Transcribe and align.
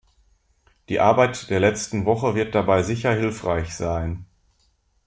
Die 0.89 0.99
Arbeit 0.99 1.51
der 1.51 1.59
letzten 1.59 2.05
Woche 2.05 2.33
wird 2.33 2.55
dabei 2.55 2.81
sicher 2.81 3.11
hilfreich 3.13 3.75
sein. 3.75 4.25